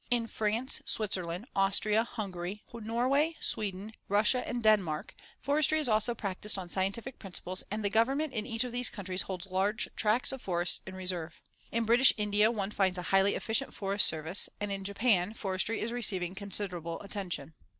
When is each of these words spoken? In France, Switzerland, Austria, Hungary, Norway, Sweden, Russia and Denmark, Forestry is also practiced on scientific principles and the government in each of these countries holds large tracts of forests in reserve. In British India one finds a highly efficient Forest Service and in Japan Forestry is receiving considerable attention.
In 0.09 0.25
France, 0.25 0.81
Switzerland, 0.83 1.45
Austria, 1.55 2.03
Hungary, 2.03 2.63
Norway, 2.73 3.35
Sweden, 3.39 3.93
Russia 4.09 4.41
and 4.47 4.63
Denmark, 4.63 5.13
Forestry 5.39 5.77
is 5.77 5.87
also 5.87 6.15
practiced 6.15 6.57
on 6.57 6.69
scientific 6.69 7.19
principles 7.19 7.63
and 7.69 7.85
the 7.85 7.89
government 7.91 8.33
in 8.33 8.47
each 8.47 8.63
of 8.63 8.71
these 8.71 8.89
countries 8.89 9.21
holds 9.21 9.45
large 9.45 9.89
tracts 9.95 10.31
of 10.31 10.41
forests 10.41 10.81
in 10.87 10.95
reserve. 10.95 11.39
In 11.71 11.83
British 11.85 12.13
India 12.17 12.49
one 12.49 12.71
finds 12.71 12.97
a 12.97 13.03
highly 13.13 13.35
efficient 13.35 13.75
Forest 13.75 14.07
Service 14.07 14.49
and 14.59 14.71
in 14.71 14.83
Japan 14.83 15.35
Forestry 15.35 15.79
is 15.79 15.91
receiving 15.91 16.33
considerable 16.33 16.99
attention. 17.01 17.53